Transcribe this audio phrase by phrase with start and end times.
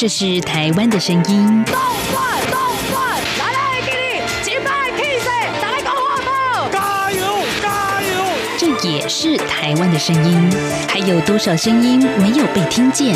[0.00, 1.64] 这是台湾的声音。
[1.66, 1.74] 动
[2.10, 2.58] 转动
[2.90, 5.26] 转，来来给你击败 K C，
[5.60, 7.20] 再来搞活宝，加油
[7.60, 8.24] 加油！
[8.56, 10.50] 这也是台湾的声音。
[10.88, 13.14] 还有多少声音没有被听见？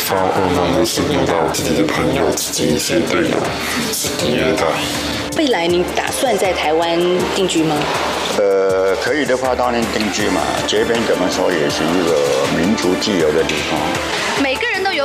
[0.00, 3.36] 发恶梦的是梦到自己的朋友、自己一些队友
[3.90, 4.66] 是第二代。
[5.38, 6.98] 未来你打算在台湾
[7.34, 7.74] 定居吗？
[8.36, 10.42] 呃，可以的话当然定居嘛。
[10.66, 13.80] 这边怎么说也是一个民族自由的地方。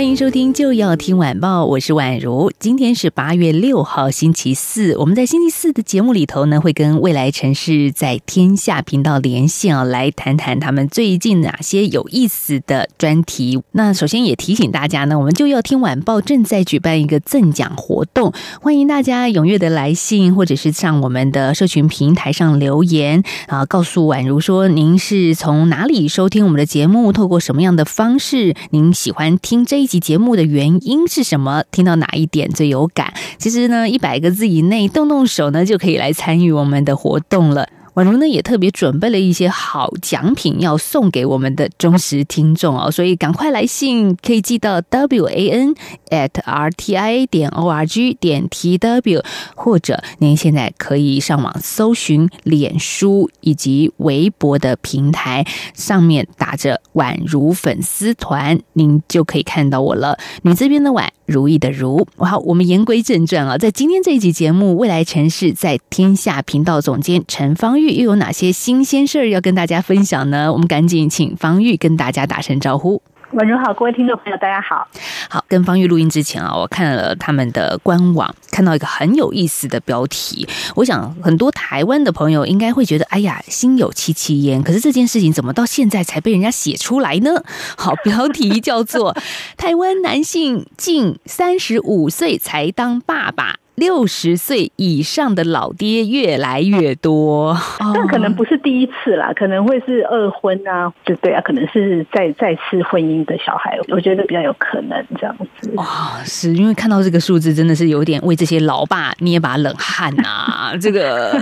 [0.00, 2.50] 欢迎收听就要听晚报，我是宛如。
[2.58, 4.96] 今天是八月六号，星期四。
[4.96, 13.60] 我们在星期四的节目里头呢，会跟未来城市在天下频道连线啊，来谈谈他们最近哪些有意思的专题。
[13.72, 29.89] 那首先也提醒大家呢，我们就要听晚报正在举办一个赠奖活动，欢迎大家踊跃的来信，或者是上我们的社群平台上留言啊，告诉宛如说您是从哪里收听我们的节目，透过什么样的方式，您喜欢听这一。
[29.98, 31.64] 节目的原因是什么？
[31.72, 33.12] 听到哪一点最有感？
[33.38, 37.66] 其实呢，一百个字以内，动动手呢，就可以来参与我们的活动了。
[37.94, 45.74] 宛如呢也特别准备了一些好奖品要送给我们的忠实听众哦，所以赶快来信，可以寄到 w a n
[46.10, 49.22] at r t i a 点 o r g 点 t w，
[49.54, 60.18] 或者您现在可以上网搜寻脸书以及微博的平台，上面打着“宛如粉丝团”，您就可以看到我了。
[60.42, 62.06] 你这边的宛，如意的如。
[62.16, 70.52] 好，我们言归正传啊，在今天这一集节目，未来城市在天下频道总监陈芳玉又有哪些新鲜事儿要跟大家分享呢？
[70.52, 73.02] 我们赶紧请方玉跟大家打声招呼。
[73.32, 74.88] 晚上好，各位听众朋友，大家好。
[75.28, 80.48] 好，跟方玉录音之前啊，我看了他们的官网，看到一个很有意思的标题。
[80.74, 84.60] 我想很多台湾的朋友应该会觉得，哎呀，心有戚戚焉。
[84.60, 87.30] 可是这件事情怎么到现在才被人家写出来呢？
[87.78, 89.14] 好，标题叫做
[89.56, 93.52] 《台湾男性近三十五岁才当爸爸》。
[93.76, 105.70] 六十岁以上的老爹越来越多，但可能不是第一次啦，可能会是二婚啊，就对啊，可能是再再次婚姻的小孩，我觉得比较有可能这样子。
[105.76, 110.72] 哇，是因为看到这个数字，真的是有点为这些老爸捏把冷汗啊！
[110.80, 111.40] 这个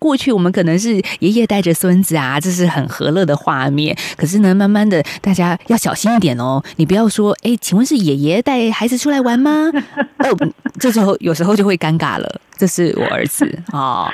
[0.00, 3.96] 过去我们可能是爷爷带着孙子啊，这是很和乐的画面。
[4.16, 9.70] 可是呢，慢慢的大家要小心一点哦，你不要说，哎，请问是爷爷带孩子出来玩吗？
[10.18, 11.76] 哦，这时候有时候就会。
[11.76, 14.10] 尴尬了，这是我儿子啊。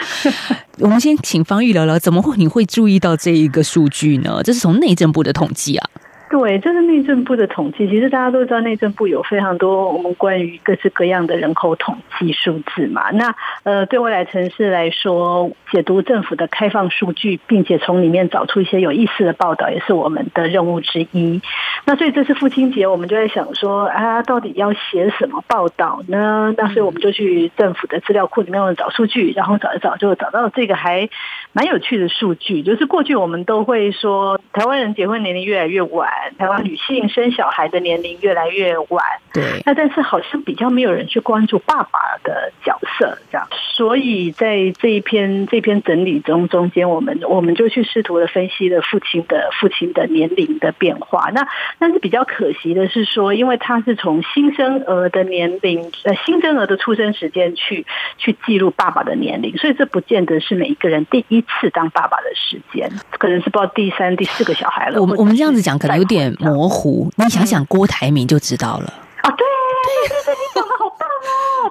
[0.79, 4.43] 我们先请方玉聊聊，怎么会你会注意到这一个数据呢？
[4.43, 5.89] 这是从内政部的统计啊。
[6.33, 7.87] 对，这是内政部的统计。
[7.87, 13.11] 其实大家都知道，内政部有非常多我们关于各式各样的人口统计数字嘛。
[13.11, 13.35] 那
[13.65, 21.43] 呃，对未来城市来说，解读政府的开放数据，并且从里面找出一些有意思的报道，也是我们的任务之一。
[21.85, 26.55] 那所以这次父亲节，我们就在想说，啊，到底要写什么报道呢？
[26.57, 31.11] 那所以我们就去政府的资料库里面找数据，然后找一找，就找到这个还
[31.53, 36.11] 蛮有趣的数据，就是过去我们都会说，台湾人结婚年龄越来越晚。
[36.39, 51.31] 台湾女性生小孩的年龄越来越晚，对，那但是好像比较没有人去关注爸爸的角色，这样，所以在这一篇这篇整理中中间，我们我们就去试图的分析了父亲的父亲的年龄的变化。
[51.33, 51.47] 那
[51.79, 57.87] 但是比较可惜的是说，因为他是从新生儿的年龄呃新生儿的出生时间去
[58.17, 65.01] 去记录爸爸的年龄，所以这不见得是每一个人第一次当爸爸的时间，可能是不知道第三第四个小孩了。
[65.01, 66.35] 我们我们这样子讲可能有点。
[66.41, 68.93] 模糊，你想想郭台铭就知道了。
[69.23, 69.45] 啊，对！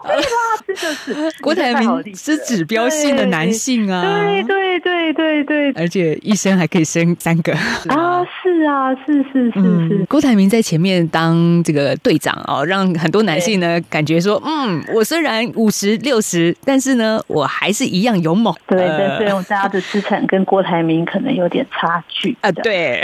[0.04, 0.28] 对啦，
[0.68, 7.54] 这就是 郭台铭是指标性的男性啊，对对对对对，而且一生还可以生三个
[7.90, 10.06] 啊，是啊，是是是是。
[10.08, 18.54] 郭台铭在前面当这个队长哦，让很多男性呢感觉说，嗯，我虽然五十六十，但是呢，我还是一样勇猛。
[18.68, 18.86] 对，
[19.20, 22.52] 但是我家的资产跟郭台铭可能有点差距啊。
[22.52, 23.02] 对，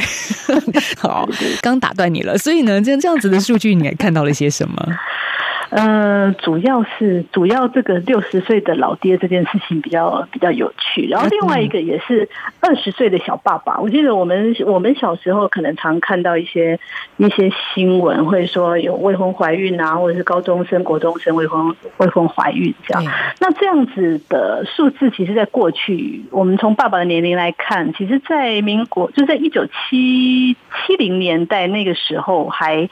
[1.00, 1.28] 好，
[1.62, 4.76] 刚打断你了，所以呢，这这样子的数据你还看到了些什么？
[5.70, 12.30] 呃，主要是主要这个六十岁的老爹这件事情比较比较有趣，然后另外一个也是
[12.62, 13.78] 二十岁的小爸爸。
[13.80, 16.80] 我记得我们我们小时候可能常看到一些
[17.18, 23.04] 一些新闻，会说有未婚怀孕啊，或者是高中生、国中生未婚未婚怀孕这样。
[23.40, 32.90] 那这样子的数字，其实在过去，我们从爸爸的年龄来看，其实，在民国就在一九七七零年代那个时候还。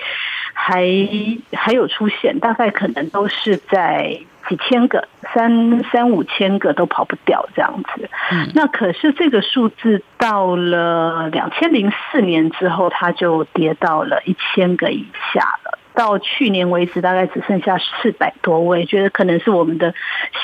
[0.58, 0.84] 还
[1.54, 8.10] 还有出现，大概可能都是在几千个，三三五千个都跑不掉这样子。
[8.32, 15.78] 嗯，那可是这个数字到了两千零四年之后，它就跌到了一千个以下了。
[15.94, 18.86] 到去年为止，大概只剩下四百多位。
[18.86, 19.94] 觉得可能是我们的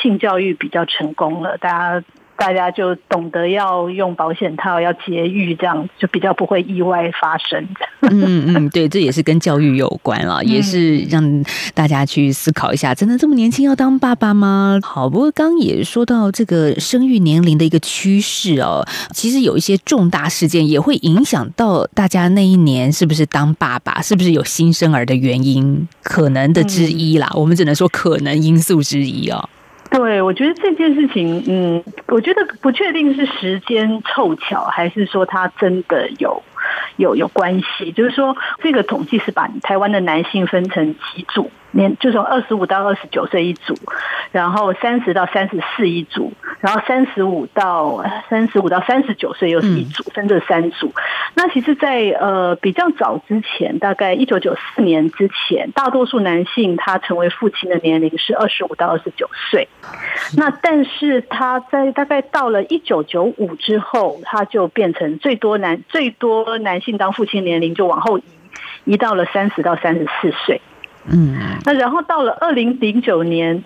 [0.02, 2.04] 性教育比较成功了，大家。
[2.42, 7.64] 大家就懂得要用保险套，要节育，这样就比较不会意外发生。
[8.02, 11.46] 嗯嗯，对，这也是跟教育有关啊，也是让
[11.76, 14.80] 大家去思考一下，真的这么年轻要当爸爸吗？
[14.82, 18.84] 好，不过刚也说到这个生育年龄的一个趋势哦，
[19.14, 27.32] 其实有一些重大事件也会影响到大家那一年是不是当爸爸，是不是有新生儿的原因，可能的之一啦。
[27.36, 29.48] 我们只能说可能因素之一哦。
[29.92, 36.42] 对，我觉得这件事情，嗯，我觉得不确定是时间凑巧，还是说他真的有
[36.98, 37.92] 有有关系。
[37.92, 41.52] 就是说，这个统计是把台湾的男性分成几组。
[41.74, 43.74] 年就从二十五到二十九岁一组，
[44.34, 50.92] 然后三十到三十四一组，然后三十五到三十五到三十九岁又是一组，分这三组。
[51.34, 59.70] 那其实在，在呃比较早之前，大概一九九四年之前，大多数男性他成为父亲的年龄是二十五到二十九岁。
[60.36, 68.24] 那但是他在大概到了一九九五之后，他就变成最多男最多男性当父亲年龄就往后移，
[68.86, 70.62] 移到了三十到三十四岁。
[71.06, 73.64] 嗯，那然后到了二零零九年，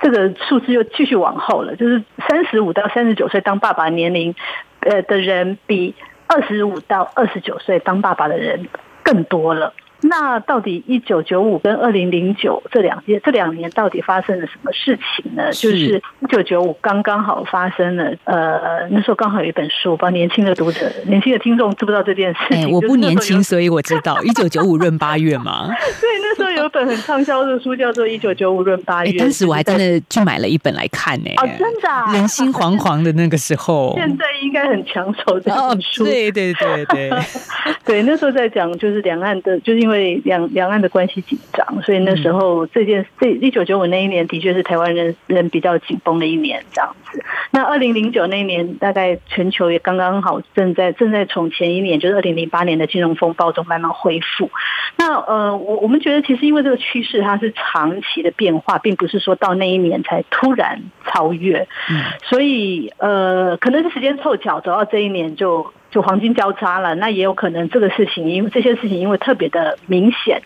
[0.00, 4.34] 这个数字又继续往后了，就是三十五到三十九岁当爸爸年龄，
[4.80, 5.94] 呃的人比
[6.26, 8.68] 二十五到二十九岁当爸爸的人
[9.02, 9.72] 更多了。
[10.02, 15.52] 那到底一九九五跟二零零九这两届这两年到底发生了什么事情呢？
[15.52, 22.66] 是就是一九九五刚刚好发生了，呃，那时候刚好有一本书，帮年轻的读者、年轻的听众知不知道这件事情？
[22.66, 25.68] 欸、我不年轻，所以我知道 一九九五闰八月嘛。
[26.00, 29.18] 对，那时候有一本很畅销的书，叫做《一九九五闰八月》欸。
[29.18, 31.46] 当时我还真的去买了一本来看呢、欸。
[31.46, 33.94] 哦，真的、啊，人心惶惶的那个时候。
[33.96, 36.04] 现在应该很抢手这本书。
[36.04, 37.10] 哦、对对对对，
[37.84, 47.22] 对，那时候在讲就是两岸的，就是因为两两岸的关系紧张，所以那时候这件这一九九五那一年的确是台湾人人比较紧绷的一年，这样子。
[47.50, 54.50] 那二零零九那一年，大概全球也刚刚好正在正在从前一年，就是二零零八年的金融风暴中慢慢恢复。
[54.96, 61.66] 那呃，我我们觉得其实因为这个趋势它是长期的变化，并不是说到那一年才突然超越。
[61.90, 65.72] 嗯，所以呃，可能是时间凑巧，走到这一年就。
[65.96, 70.42] 就黄金交叉了，那也有可能这个事情，因为这些事情因为特别的明显，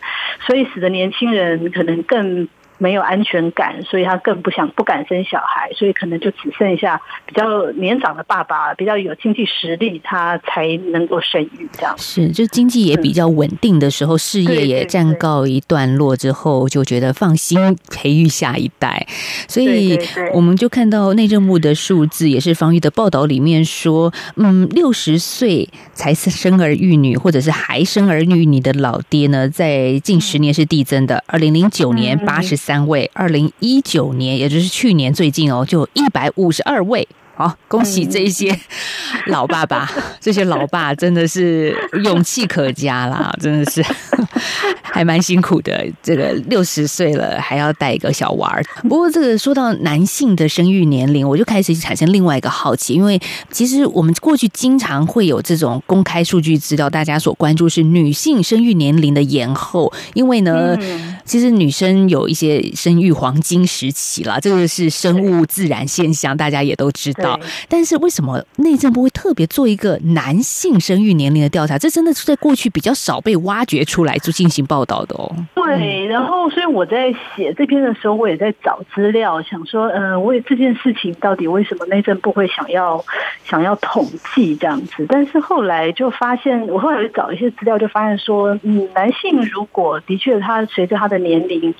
[0.47, 2.47] 所以使得年轻人可能更。
[2.81, 11.93] 没有安全感，所以他更不想不敢生小孩，所以可能就只剩下比较年长的爸爸，比较有经济实力，他才能够生育这样。
[11.99, 19.05] 是，就经济也比较稳定的时候，事业也暂告一段落之后，就觉得放心培育下一代。
[19.47, 19.99] 所以
[20.33, 31.23] 我们就看到内政部的数字，也是方玉的报道里面说，嗯，六十岁才生儿育女，或者是还生儿育女的老爹呢，在近十年是递增的。
[31.27, 32.70] 二零零九年八十三。
[32.71, 37.05] 单位，二零一九年，也就是去年最近哦，就一百五十二位。
[37.41, 38.55] 好，恭喜这些
[39.25, 43.83] 老爸爸，这些老爸真的是勇气可嘉啦，真的是
[44.83, 45.83] 还蛮辛苦的。
[46.03, 48.63] 这个六十岁了还要带一个小娃儿。
[48.83, 53.19] 不过，这个说到男性的生育年龄，我就开始产生另外一个好奇，因为
[53.49, 60.77] 其实我们过去经常会有这种公开数据资料，大家所关注是女性生育年龄的延后，因为呢，
[61.25, 67.30] 其实女生有一些生育黄金时期啦，这个是生物自然现象，大家也都知道。
[67.69, 71.77] 但是为什么内政部会特别做一个男性生育年龄的调查？
[71.77, 75.31] 这真的是在过去比较少被挖掘出来就进行报道的哦。
[75.55, 83.03] 对，然后所以我在写这篇的时候，我也在找资料，想说，嗯，为这件事情到底为什么内政部会想要
[83.45, 85.05] 想要统计这样子？
[85.07, 91.73] 但是后来就发现，我后来找一些资料，就发现说，嗯，男性如果的确他随着他的年龄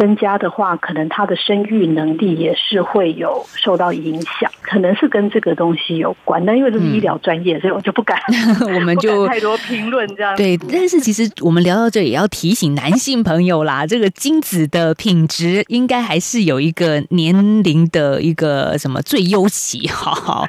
[0.00, 4.50] 增加的话，可能他的生育能力也是会有受到影响。
[4.62, 8.18] 可能是跟这个东西有关，但因为这是医疗专业，嗯、所以我就不敢，
[8.72, 10.34] 我们就太多评论这样。
[10.36, 20.48] 对，但是其实我们聊到这，也要提醒男性朋友啦，这个精子的品质应该还是有一个年龄的一个什么最优期，好好，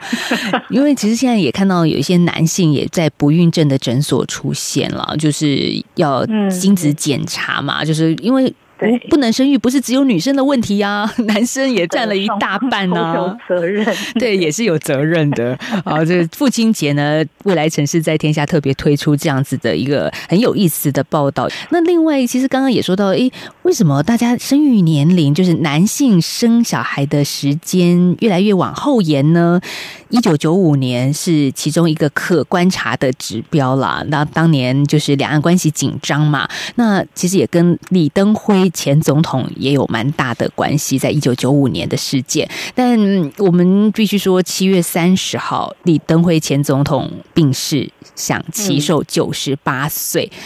[0.70, 8.54] 因为其实现在也看到有一些男性也在不孕症的诊所出现了，就是要精子检查嘛，嗯、就是因为。
[8.82, 13.16] 不不能生育不是只有女生的问题啊，男生也占了一大半呢、啊。
[13.16, 13.86] 有责任，
[14.20, 15.58] 对，也是有责任的。
[15.86, 21.48] 好，这父亲节呢，未来城市在天下特别推出这样子的一个很有意思的报道。
[21.70, 23.32] 那另外，其实刚刚也说到，诶，
[23.64, 29.62] 为什么大家生育年龄就是男性生小孩的时间越来越往后延呢？
[30.10, 34.04] 一九九五年是其中一个可观察的指标啦。
[34.08, 38.70] 那当年就是两岸关系紧张嘛，那其实也跟李登辉。
[38.74, 42.50] 前总统也有蛮大的关系，在一九九五年的事件。
[42.74, 42.98] 但
[43.38, 50.32] 我们必须说，七月三十号，李登辉前总统病逝，享耆寿九十八岁。
[50.32, 50.40] 嗯、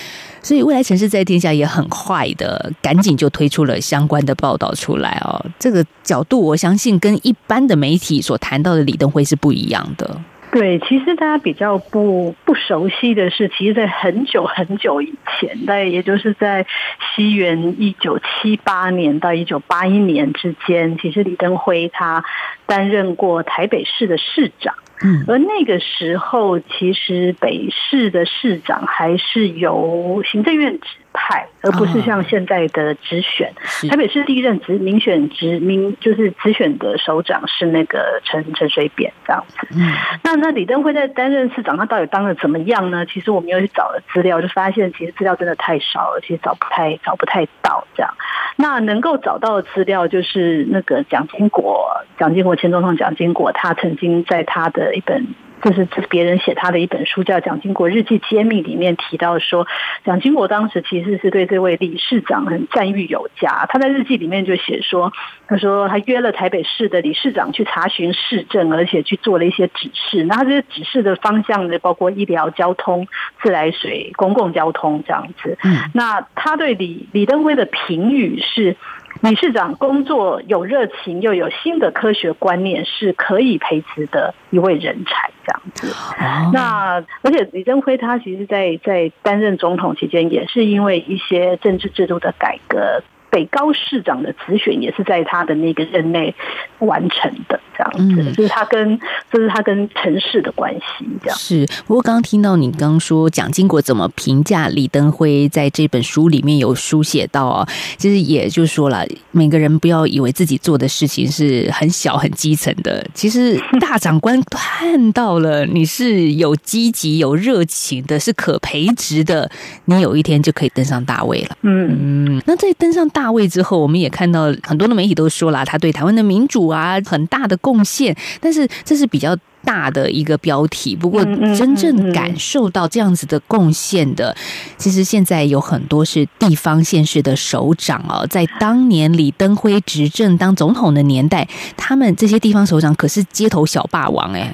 [0.46, 5.44] 所以，未来城市在天下也很快的，赶紧就推出了相关的报道出来哦。
[5.58, 10.22] 这个角度，我相信跟一般的媒体所谈到的李登辉是不一样的。
[10.52, 16.68] 对，其实大家比较不不熟悉的是，其实，在很久很久以前，大概也就是在
[17.16, 22.24] 西元一九七八年到一九八一年之间，其实李登辉他
[22.68, 24.76] 担任过台北市的市长。
[25.04, 33.50] 嗯，而那个时候，其实北市的市长还是由行政院指派，而不是像现在的直选。
[33.56, 39.58] 哦、台北市第一任直民选直民就是直选的首长是那个陈陈水扁这样子。
[39.72, 39.92] 嗯，
[40.24, 43.06] 那那李登辉在担任市长，他到底当的怎么样呢？
[43.06, 48.14] 其实我们又去找了资料，就发现其实资料真的太少了，其实找不太找不太到这样。
[48.58, 54.66] 那能够找到的资料就是那个蒋经国，蒋经国前总统蒋经国，他曾经在他。
[54.76, 55.28] 的一本，
[55.64, 59.66] 就是这是别人写他的一本书，叫《蒋经国日记揭秘》，里面提到说，
[60.04, 63.66] 蒋经国当时其实是对这位理事长很赞誉有加。
[63.68, 65.12] 他在日记里面就写说，
[65.48, 70.24] 他说他约了台北市的理事长去查询市政，而且去做了一些指示。
[70.26, 73.08] 那他这些指示的方向呢，包括医疗、交通、
[73.42, 75.58] 自来水、公共交通这样子。
[75.64, 78.76] 嗯那他对李李登辉的评语是。
[79.22, 85.88] 李市长工作有热情，又有新的科学观念，是可以培植的一位人才，这样子。
[85.88, 86.54] Oh.
[86.54, 93.02] 那而且李登辉他其实在，在在担任总统期间，也是因为一些政治制度的改革。
[93.36, 96.34] 北高市长的直选也是在他的那个任内
[96.80, 98.98] 完成的，这样子，就是他跟
[99.30, 101.68] 这是他跟城市的关系，这样是。
[101.86, 119.52] 不过刚刚听到你刚说蒋经国怎么评价李登辉，在这本书里面有书写到啊，其实也就是说了，每个人不要以为自己做的事情是很小很基层的，其实大长官看到了你是有积极有热情的，是可培植的，
[119.84, 121.58] 你有一天就可以登上大位了。
[121.64, 123.25] 嗯嗯，那在登上大。
[123.26, 128.16] 大位之后，我们也看到很多的媒体都说了，他对台湾的民主啊很大的贡献。
[128.40, 130.96] 但是这是比较大的一个标题。
[130.96, 131.26] 不过
[131.58, 134.36] 真正感受到这样子的贡献的，
[134.78, 138.28] 其实现在有很多是地方县市的首长哦。
[138.28, 144.54] 在当年李登辉执政当总统的年代，他们这些地方首长可是街头小霸王哎。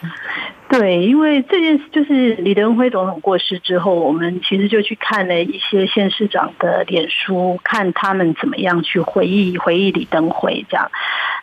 [0.71, 10.89] 对，因为这件事就是李登辉总统过世之后，我们其实就去看了一些县市长的脸书，看他们怎么样去回忆回忆李登辉这样。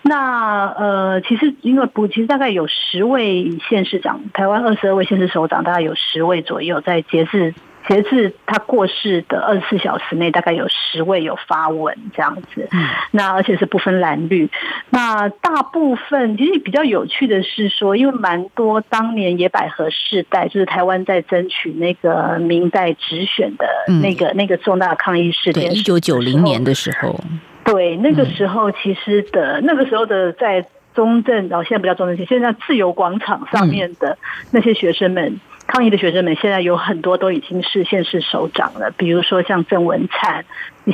[0.00, 7.54] 那呃，其实因为不，其实大概有十位县市长，台湾二十二位县市首长，大概有十位左右在节制。
[7.88, 12.68] 截至他过世的二十四小时内，大概有十位有发文这样子。
[13.12, 14.50] 那而且是不分蓝绿。
[14.90, 23.66] 那大部分其实比较有趣的是说，因为蛮多当年野百合世代，就是台湾在争取那个明代直选的
[24.02, 27.18] 那个、嗯、那个重大抗议事件，一九九零年的时候。
[27.64, 34.18] 对，那个时候其实的那个时候的在中正，然后现在不叫中正线，现在自由广场上面的
[34.50, 35.40] 那些学生们。
[35.68, 40.44] 抗议的学生们现在有很多都已经是县市首长了，比如说像郑文灿，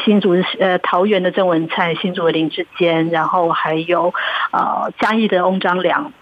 [0.05, 4.13] 新竹呃桃园的郑文灿，新竹的林志坚，然后还有
[4.51, 6.13] 呃嘉义的翁章良。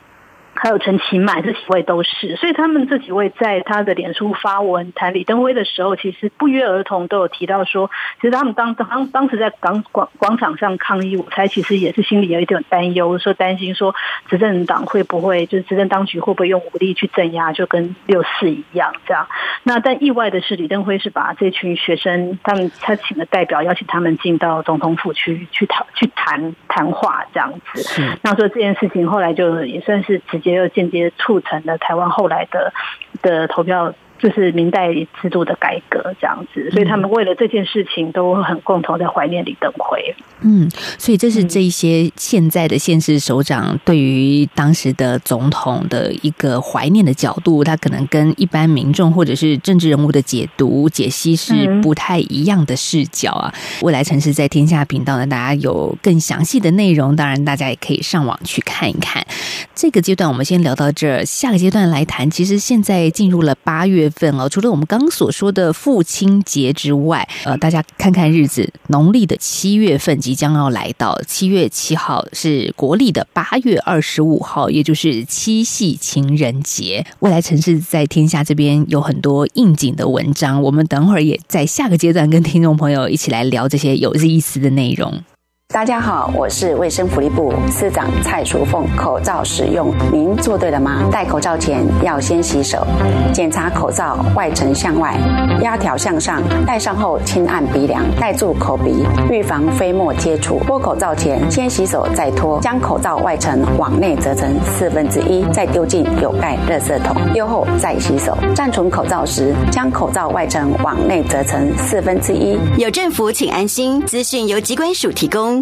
[0.54, 7.90] 还有陈其迈，这几位都是，所以他们这几位在他的脸书发文谈李登辉的时候，其实不约而同都有提到说，
[8.20, 13.94] 其实他们当当当时在港广广场上抗议，我猜其实也是心里有一点担忧，说担心说
[14.28, 19.26] 执政党会不会就是执政当局会不会用武力去镇压，就跟六四一样这样。
[19.64, 28.18] 那但意外的是，李登辉是把这群学生，他们他请的代表邀请他们进到总统府去去讨去谈谈话这样子。
[28.22, 30.52] 那所以这件事情后来就也算是直接。
[30.52, 32.74] 接又间接促成了台湾后来的
[33.22, 33.94] 的投票。
[34.18, 40.14] 就是明代制度的改革这样子，所以他们为了这件事情都很共同在怀念李登辉。
[40.42, 53.52] 嗯，所以这是这一些现在的县市首长对于当时的总统的一个怀念的角度，他可能跟一般民众或者是政治人物的解读解析是不太一样的视角啊。
[53.80, 59.20] 未来城市在天下频道呢，大家有更详细的内容，当然大家也可以上网去看一看。
[59.74, 62.30] 这个阶段我们先聊到这儿，下个阶段来谈。
[62.30, 77.04] 其实现在进入了八月份哦，除了我们刚刚所说的父亲节之外，呃，大家看看日子，农历的七月份即将要来到，七月七号是国历的八月二十五号，也就是七夕情人节。
[77.20, 85.22] 未来城市在天下这边有很多应景的文章，我们等会儿也在下个阶段跟听众朋友一起来聊这些有意思的内容。
[85.72, 88.86] 大家好，我是卫生福利部司长蔡淑凤。
[88.94, 91.08] 口罩使用，您做对了吗？
[91.10, 92.86] 戴口罩前要先洗手，
[93.32, 95.16] 检查口罩外层向外，
[95.62, 96.42] 压条向上。
[96.66, 100.60] 戴上后轻按鼻梁，盖住口鼻，预防飞沫接触。
[100.66, 107.16] 脱口罩前先洗手再脱，将口罩外层往内折成四分之一，再丢进有盖热色桶。
[107.32, 108.36] 丢后再洗手。
[108.54, 112.58] 暂存口罩时，将口罩外层往内折成四分之一。
[112.76, 114.02] 有政府，请安心。
[114.02, 115.61] 资讯由机关署提供。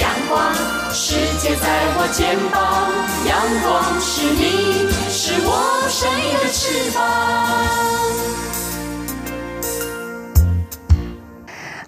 [0.00, 0.54] 阳光，
[0.92, 2.92] 世界在我肩膀。
[3.26, 5.48] 阳光是你，是我
[5.88, 6.98] 生命的翅膀。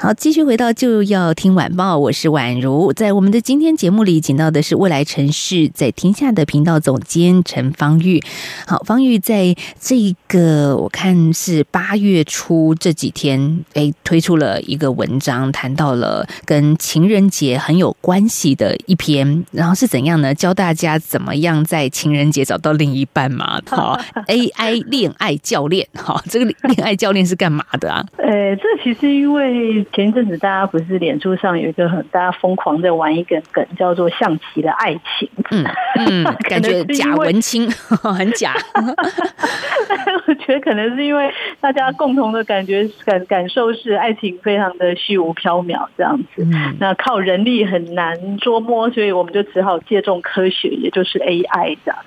[0.01, 2.93] 好，继续回到就要听晚报，我是宛如。
[2.93, 8.23] 在我们的今天节目里，请到的是未来城市在天下的频道总监陈方玉。
[8.65, 19.45] 好，方玉在这个我看是八月初这几天，哎，推出了一个文章，谈到了跟情人节很有关系的一篇。
[19.51, 20.33] 然后是怎样呢？
[20.33, 23.61] 教大家怎么样在情人节找到另一半嘛？
[23.67, 28.07] 好，AI 恋爱教练，好，这个恋爱教练是干嘛的啊？
[28.19, 29.85] 呃，这其实因为。
[29.93, 35.29] 前一阵子，大家不是脸书上有一个很大家疯狂在玩一个梗，叫做“象棋的爱情”。
[35.51, 35.65] 嗯
[35.99, 37.71] 嗯， 感觉假文青
[38.03, 38.55] 很假。
[40.27, 46.47] 我觉得可能是因为大家共同的感觉感感受是爱情非常的虚无缥缈这样子，
[46.79, 51.99] 那靠人力很难捉摸，所以我们就只好借重科学，也就是 AI 这样。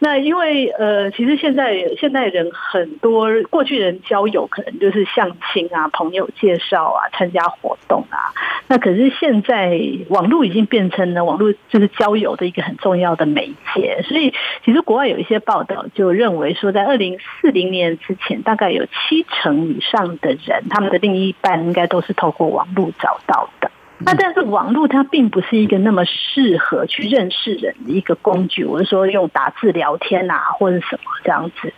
[0.00, 7.08] 那因为呃，其实现在现代人很多过去人交友可能就是相亲啊、朋友介绍啊。
[7.12, 8.30] 参参加活动啊，
[8.68, 14.32] 那可是现在网络已经变成了网络就是交友的一个很重要的媒介，所以
[14.64, 23.70] 其实国外有一些报道就认为说，在二零四零年之前，大概有七成以上的人，他们的另一半应该都是透过网络找到的。
[23.98, 31.72] 那但是网络它并不是一个那么适合去认识人的一个工具，我是说用打字聊天啊，或者什么这样子。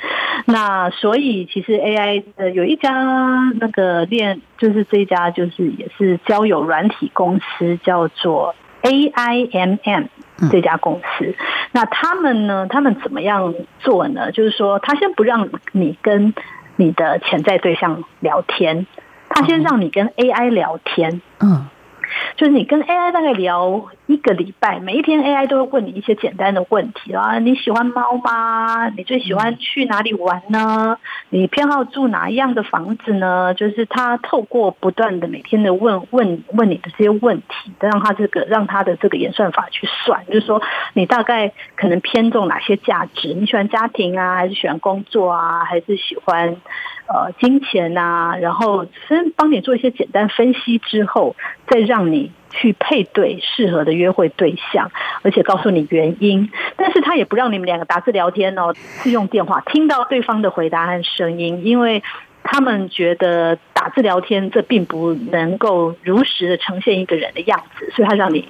[0.44, 2.92] 那所以其实 AI 呃有一家
[3.60, 10.08] 那个链，就是这一家就是也是交友软体公司，叫做 AIMM
[10.50, 11.36] 这家公司。
[11.70, 14.32] 那他们呢，他们怎么样做呢？
[14.32, 16.34] 就是说，他先不让你跟
[16.74, 18.86] 你的潜在对象聊天，
[19.28, 21.22] 他先让你跟 AI 聊天。
[21.40, 21.68] 嗯。
[22.36, 28.88] 就是你跟 AI 大概聊一个礼拜，每一天 AI 都会问你一些简单的问题啊，你喜欢猫吗？
[28.96, 30.96] 你最喜欢去哪里玩呢？
[31.28, 33.52] 你偏好住哪一样的房子呢？
[33.52, 40.62] 就是他透过不断的每天的问问问你的这些问题，让他这个让他的这个演算法去算，就是说
[40.94, 43.34] 你大概可能偏重哪些价值？
[43.34, 46.56] 你喜欢家庭啊，还是喜欢工作啊，还是喜欢？
[47.10, 54.90] 呃，金钱啊，然后先帮你做一些简单分析之后，再让你去配对适合的约会对象，
[55.22, 56.50] 而且告诉你原因。
[56.76, 62.02] 但是他也不让你们两个打字聊天哦，是用电话听到对方的回答和声音，因为
[62.42, 68.48] 他们觉得打字聊天这并不能够如实的呈现一个人的样子，所以他让你。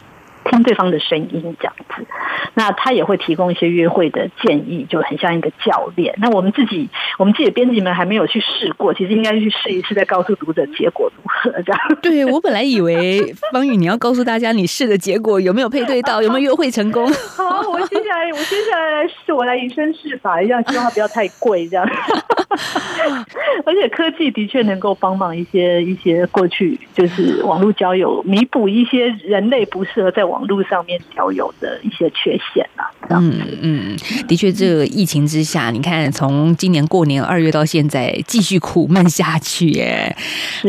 [0.51, 2.07] 听对方的声音这样子。
[2.55, 6.15] 那他也会提供一些约会的建议，就很像一个教练。
[6.19, 11.81] 那我们自己，我们自己的编辑们还没有去试过，其实应该去试一试，再告诉读者结果如何这样。
[12.03, 17.07] 对，我本来以为方宇你要告诉大家你试的结果有没有配对到， 有没有约会成功。
[17.37, 21.89] 好，我接下来我接下来来试，我来以身试法一下，希望它不要太贵这样。
[23.65, 32.91] 而且科技的确能够帮忙一些一些过去就是网络交友，弥补一些人类不适合在网络上面交友的一些缺陷啊。
[33.11, 40.15] 嗯嗯，的确，这个疫情之下，你看从今年过年二月到现在，继续苦闷下去耶。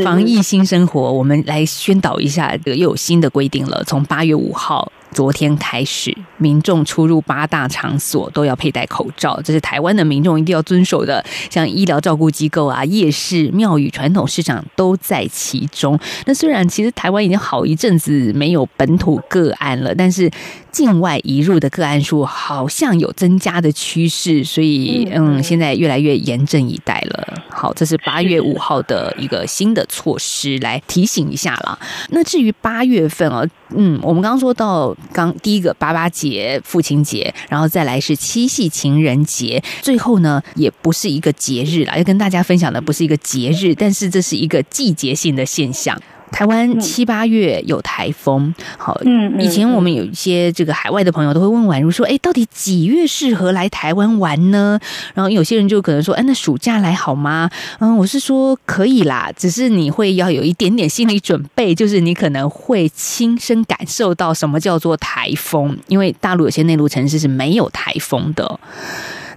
[0.03, 4.91] 防疫新生活，我们来宣导一下，这个又有新的规定了，从八月五号。
[5.11, 11.23] 昨天开始，民众出入八大场所都要佩戴口罩，这是台湾的民众一定要遵守的。
[11.49, 15.99] 像医疗照顾机构啊、夜市、庙宇、传统市场都在其中。
[16.25, 20.29] 那虽然其实台湾已经好一阵子没有本土个案了，但是
[20.71, 27.43] 境外移入的个案数好像有增加的趋势，所以嗯，现在越来越严阵以待了。
[27.49, 31.77] 好，这是八月五号的一个新的措施，来提醒一下了。
[32.09, 33.43] 那至于八月份啊，
[33.75, 34.95] 嗯，我们刚刚说到。
[35.11, 45.99] 刚第一个八八节、父亲节，然后再来是七夕情人节，最后呢也不是一个节日啦，要跟大家分享的不是一个节日，但是这是一个季节性的现象。
[46.31, 48.99] 台湾七八月有台风，好，
[49.39, 54.79] 以前我们有一些这个海外的朋友都会问婉如说，哎，到底几月适合来台湾玩呢？
[55.13, 57.49] 然后有些人就可能说，哎，那暑假来好吗？
[57.79, 68.59] 嗯，我是说可以啦，只是你会要有一点点心理准备，就是你可能会亲身感受到什么叫做台风，因为大陆有些内陆城市是没有台风的。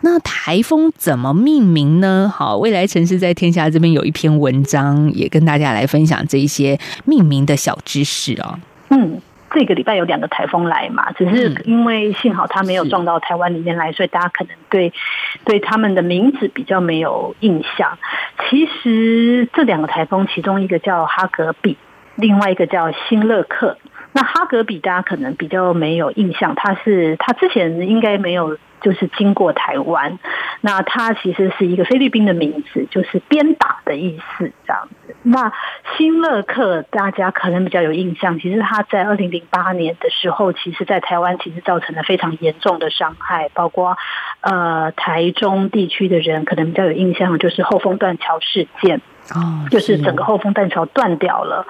[0.04, 2.28] 那台风怎么命名呢？
[2.34, 8.58] 好，未来城市在天下这边有一篇文章，也跟大家来分享这一些命名的小知识哦。
[8.90, 9.20] 嗯，
[9.52, 14.92] 这个礼拜有两个台风来嘛，只是因为幸好它没有撞到台湾里面来，所以大家可能对
[15.44, 17.96] 对他们的名字比较没有印象。
[18.50, 21.76] 其实这两个台风，其中一个叫哈格比，
[22.16, 23.78] 另外一个叫辛乐克。
[24.10, 28.58] 那哈格比大家可能比较没有印象，它是它之前应该没有。
[28.82, 30.18] 就是经过台湾，
[30.60, 35.14] 那它其实是一个菲律宾的名字，就是鞭打的意思，这样子。
[35.22, 35.52] 那
[35.96, 43.96] 新乐克大家可能比较有印象，其实它在二零零八年的时候，其实在台湾其实造成了非常严重的伤害，包括
[44.40, 49.00] 呃台中地区的人可能比较有印象，就是后丰断桥事件。
[49.34, 51.64] 哦，就是整个后丰断桥断掉了，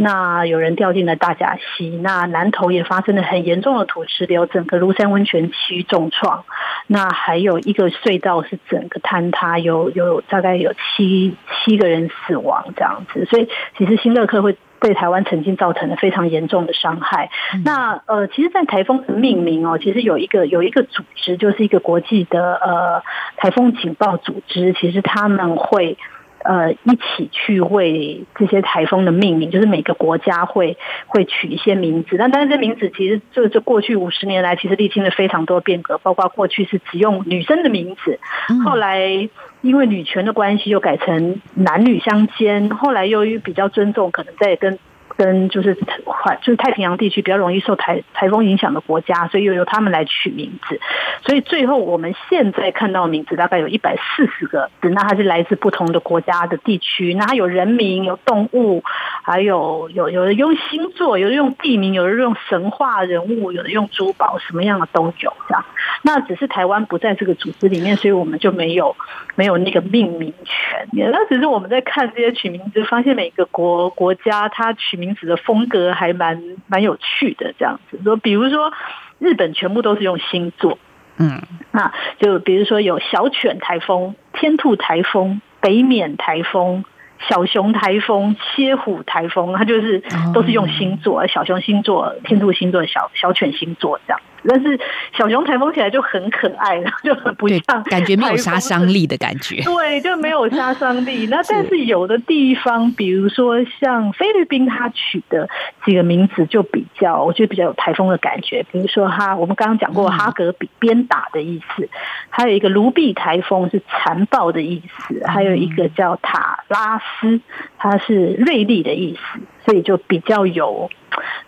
[0.00, 6.44] 那有人掉进了大甲溪，那南投也发生了很严重的土石流，整个庐山温泉区重创，
[6.88, 17.30] 那还有一个隧道是整个坍塌，有有大概有七七个人死亡这样子，所以其实新乐克会对台湾曾经造成了非常严重的伤害。
[17.64, 23.02] 那呃，其实，在台风的命名哦，其实有一个有一个组织，就是一个国际的呃
[23.36, 25.96] 台风警报组织，其实他们会。
[26.46, 32.16] 呃，一起去为这些台风的命名，就是每个国家会会取一些名字。
[32.16, 38.18] 但但是这名字其实就这过去五十年来，其实历经了非常多变革，包括过去是只用女生的名字，
[38.64, 39.28] 后来
[39.60, 44.78] 因为女权的关系又改成男女相间，后来由于比较尊重，可能在跟。
[45.16, 50.80] 跟就是环就是太平洋地区比较容易受台台风影响的国家，所以又由他们来取名字。
[51.24, 57.14] 所以最后我们现在看到的名字大概有一百四十个字，那它是来自不同的国家的地区。
[57.14, 58.82] 那它有人名、有动物，
[59.22, 65.64] 还有有有的用星座，有的用地名，有的用神话人物，有的用珠宝，什么样的都有这样。
[66.02, 68.94] 那只是台湾不在这个组织里面，所以我们就没有
[69.36, 70.86] 没有那个命名权。
[70.92, 75.06] 那只是我们在看这些取名字，发现每个国国家它取名。
[75.16, 78.70] 字的风格还蛮蛮有趣的，这样子说，比如说
[79.18, 80.78] 日本全部都是用星座，
[81.16, 86.84] 嗯，那就比如说有小犬台风、天兔台风、北冕台风、
[87.30, 90.02] 小熊台风、蝎虎台风，它就是
[90.34, 94.20] 都是用星座，小熊星座、天兔星座、小小犬星座这样。
[94.48, 94.78] 但是
[95.16, 99.62] 小熊台风起来就很可爱，然后就很不像，感觉没有杀伤力的感觉。
[99.62, 101.26] 对，就没有杀伤力。
[101.26, 105.48] 那但是有的地方，比如说像菲律宾，它取的
[105.84, 108.64] 几个名字就比较，我觉得比较有台风的感觉。
[108.70, 111.88] 比如说哈，我们刚刚讲过哈格比鞭打的意思，
[112.30, 117.40] 还有一个卢比台风是残暴的意思，还有一个叫塔拉斯，
[117.78, 120.90] 它是锐利的意思，所以就比较有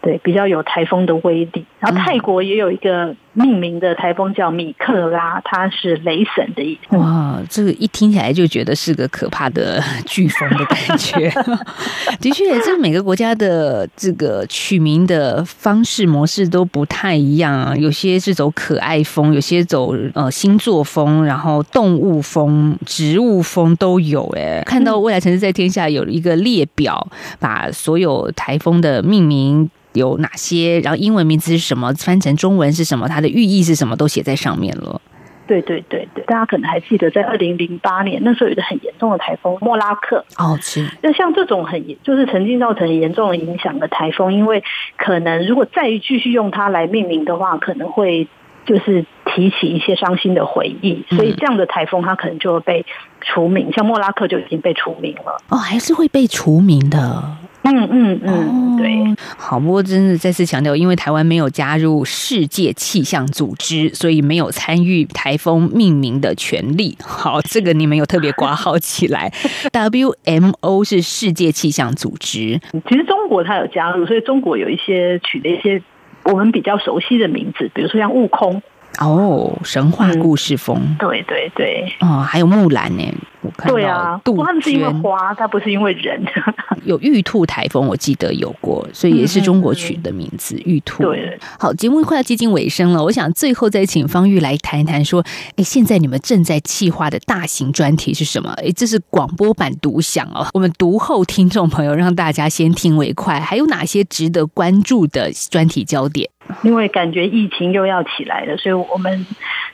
[0.01, 1.64] 对，比较有台风的威力。
[1.81, 6.97] 然后泰国也有一个命名的台风叫米克拉，它是雷神的意思。
[6.97, 11.31] 哇，这个一听起来就觉得是个可怕的 飓风的感觉。
[12.21, 24.29] 的确，这每个国家的这个取名的方式模式都不太一样啊，有些是走可爱风，有些走呃星座风，然后动物风、植物风都有。
[24.37, 27.07] 哎，看到未来城市在天下有一个列表，
[27.38, 29.58] 把所有台风的命名。
[29.92, 30.81] 有哪些？
[30.81, 31.92] 然后英文名字是什么？
[31.94, 33.09] 翻成中文是什么？
[33.09, 33.96] 它的寓意是什么？
[33.96, 35.01] 都写在上面了。
[35.46, 40.22] 对对对对，大家可能还记得，在二零零八年那时候有一个很严重的台风莫拉克。
[40.37, 40.87] 哦，是。
[41.01, 44.62] 那像这种很就是曾经造成严重的影响的台风，因为
[44.98, 48.29] 可能如果再继续用它来命名的话，可能会
[48.66, 52.85] 就是提起一些伤心的回忆，所以这样的台风它可能就会被
[53.22, 53.72] 除名。
[53.72, 55.42] 像莫拉克就已经被除名了。
[55.48, 57.22] 哦，还是会被除名的。
[57.70, 66.96] 嗯嗯嗯，对，好，不过真的再次强调，因为台湾没有加入世界气象组织，所以没有参与台风命名的权利。
[67.04, 69.33] 好，这个你们有特别挂号起来。
[69.72, 75.83] WMO 是世界气象组织，其实中国它有加入，所以中国有一些取了一些
[76.24, 78.62] 我们比较熟悉的名字，比如说像悟空。
[78.98, 83.04] 哦，神话故事风，嗯、对对对，哦，还有木兰呢，
[83.40, 86.20] 我看到对啊，杜鹃是因为花，它不是因为人。
[86.85, 91.03] 有玉兔台风，我记得有过，所以也是中国取的名字，嗯、玉兔。
[91.03, 95.24] 对，好，节目快要接近尾声了，我想最后再请方玉来谈一谈，说，
[95.57, 98.51] 哎，现在你们正在企划的大型专题是什么？
[98.62, 106.29] 哎，这是广播版独享哦，我们读后听众朋友让大家先听为快，还有哪些值得关注的专题焦点？
[106.62, 109.26] 因为感觉疫情又要起来了，所以我们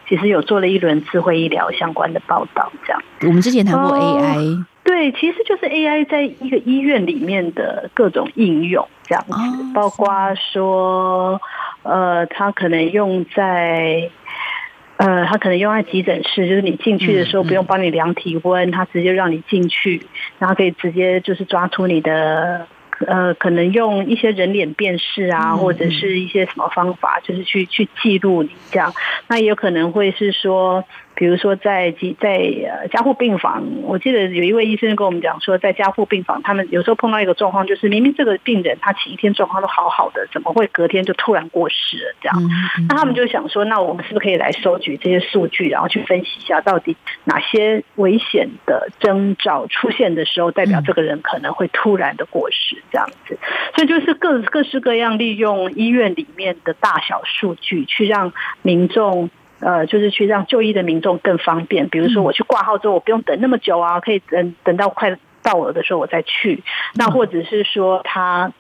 [0.09, 2.73] 其实有做了一轮智慧医疗相关的报道。
[2.85, 11.41] 这样，我们之前谈过 AI，哦，对，其实就是 AI 在一个医院里面的各种应用，这样子，哦，包括说，
[11.83, 14.11] 呃，它可能用在，
[14.97, 20.07] 呃，它可能用在急诊室，就是你进去的时候不用帮你量体温，它直接让你进去，
[20.39, 22.67] 然后可以直接就是抓出你的。
[23.07, 28.93] 呃，可能用一些人脸辨识啊，或者是一些什么方法，就是去去记录你这样。
[29.29, 30.85] 那也有可能会是说。
[31.15, 42.15] 比如说在在呃加护病房，我记得有一位医生跟我们讲说，在加护病房，他们有时候碰到一个状况，就是明明这个病人他前一天状况都好好的，怎么会隔天就突然过世了？
[42.21, 42.43] 这样，
[42.89, 52.83] 那他们就想说，那我们是不是可以来收集这些数据，然后去分析一下，到底哪些危险的征兆出现的时候，代表这个人可能会突然的过世？
[52.91, 53.39] 这样子，
[53.75, 59.31] 所以就是各各式各样利用医院里面的大小数据，去让民众。
[59.65, 61.89] 呃，就是去让就医的民众更方便。
[61.89, 66.63] 比如说，我去挂号之后，我不用等那么久啊，可以等等到快到了的时候我再去。
[66.95, 68.53] 那或者是说他。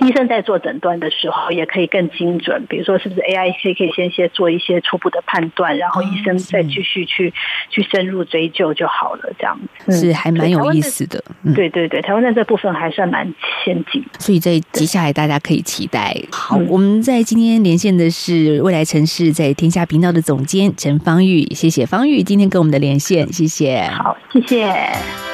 [0.00, 2.64] 医生在做诊断的时候，也可以更精准。
[2.68, 7.32] 比如说，是不是 AI 可以先先做一些初步的判断，然后医生再继续去
[7.68, 9.32] 去深入追究就好了。
[9.38, 11.22] 这样子是还蛮有意思的。
[11.54, 13.32] 对对对，台湾在这部分还算蛮
[13.64, 16.16] 先进，所以在接下来大家可以期待。
[16.32, 23.82] 好，我们在今天连线的是未来城市在天下频道的总监陈方玉，谢谢方玉今天跟我们的连线，谢谢。
[23.88, 25.29] 好，谢谢。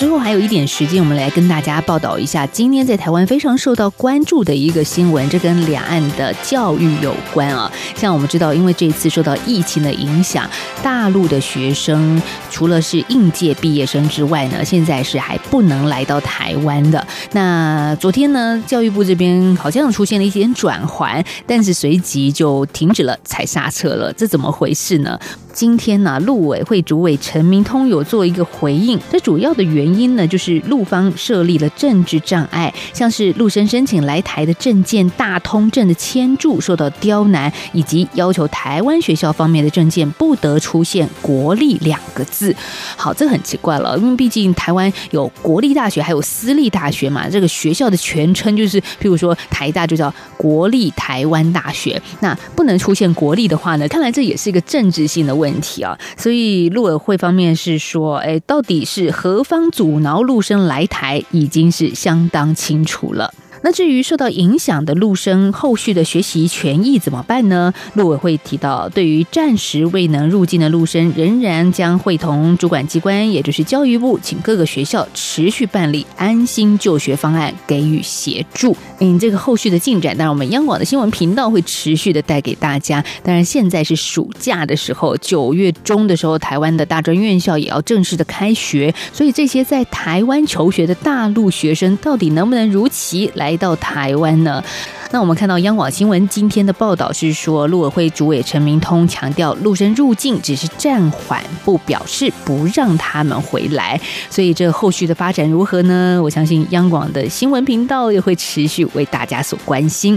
[0.00, 7.70] 之后还有一点时间，我们来跟大家报道一下今天在台湾非常受到关注的一个新闻，这跟两岸的教育有关啊。
[7.94, 10.48] 像我们知道，因为这一次受到疫情的影响，
[10.82, 17.06] 大陆的学生除了是应届毕业生之外呢，现在是还不能来到台湾的。
[17.32, 25.20] 那昨天呢，教育部这边好像出现了一点转环，但是随即就停止了，踩刹车了，这怎么回事呢？
[25.52, 42.54] 今天呢，陆委会主委陈明通有做一个回应，这主要的原因呢，就是陆方设立了政治障碍，像是陆生申请来台的证件大通证的签注受到刁难，以及要求台湾学校方面的证件不得出现“国立”两个字。
[42.96, 63.32] 好，这很奇怪了，因为毕竟台湾有国立大学，还有私立大学嘛，这个学校的全称就是，譬如说台大就叫国立台湾大学，那不能出现“国立”的话呢，看来这也是一个政治性的问题啊，所以陆委会方面是说，哎，到底是何方阻挠陆生来台，已经是相当清楚了。
[63.62, 67.72] 那至于受到影响的陆生后续的学习权益怎么办呢？
[67.94, 78.76] 陆委会提到，对于暂时未能入境的陆生，仍然将会同主管机关，也就是教育部，请各个学校持续办理安心就学方案，给予协助。
[78.98, 83.04] 嗯，这个后续的进展，当然我们央广的新闻频道会持续的带给大家。
[83.22, 94.62] 当然，现在是暑假的时候，九月中的时候，台湾的大专院校也要正式的开学，所以这些在台湾求学的大陆学生，到底能不能如期来来到台湾呢？
[95.12, 104.00] 那我们看到央广新闻今天的报道是说，陆委会主委陈明通强调，陆生入境只是暂缓，不表示不让他们回来。
[104.30, 106.20] 所以这后续的发展如何呢？
[106.22, 110.16] 我相信央广的新闻频道也会持续为大家所关心。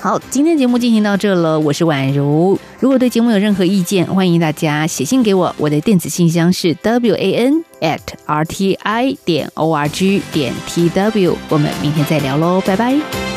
[0.00, 2.58] 好，今天节目进行到这了，我是宛如。
[2.80, 11.36] 如果对节目有任何意见，欢迎大家写信给我，我的电子信箱是 w a n at r t i 点 o r g 点 t w。
[11.50, 13.31] 我们明天再聊喽，拜拜。